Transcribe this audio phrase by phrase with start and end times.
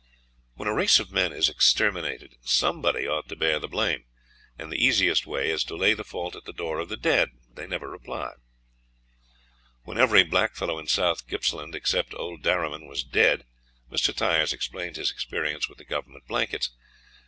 [0.55, 4.05] When a race of men is exterminated somebody ought to bear the blame,
[4.57, 7.29] and the easiest way is to lay the fault at the door of the dead;
[7.53, 8.31] they never reply.
[9.83, 13.45] When every blackfellow in South Gippsland, except old Darriman, was dead,
[13.91, 14.11] Mr.
[14.11, 16.71] Tyers explained his experience with the Government blankets.